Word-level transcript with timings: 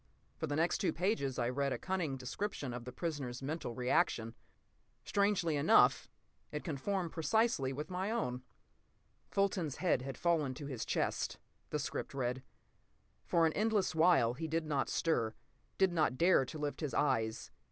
For 0.35 0.47
the 0.47 0.55
next 0.55 0.79
two 0.79 0.91
pages 0.91 1.37
I 1.37 1.47
read 1.47 1.71
a 1.71 1.77
cunning 1.77 2.17
description 2.17 2.73
of 2.73 2.85
the 2.85 2.91
prisoner's 2.91 3.43
mental 3.43 3.75
reaction. 3.75 4.33
Strangely 5.05 5.55
enough, 5.55 6.09
it 6.51 6.63
conformed 6.63 7.11
precisely 7.11 7.71
with 7.71 7.91
my 7.91 8.09
own. 8.09 8.41
"Fulton's 9.29 9.75
head 9.75 10.01
had 10.01 10.17
fallen 10.17 10.55
to 10.55 10.65
his 10.65 10.85
chest," 10.85 11.37
the 11.69 11.77
script 11.77 12.15
read. 12.15 12.41
"For 13.27 13.45
an 13.45 13.53
endless 13.53 13.93
while 13.93 14.33
he 14.33 14.47
did 14.47 14.65
not 14.65 14.89
stir, 14.89 15.35
did 15.77 15.93
not 15.93 16.17
dare 16.17 16.45
to 16.45 16.57
lift 16.57 16.81
his 16.81 16.95
eyes. 16.95 17.51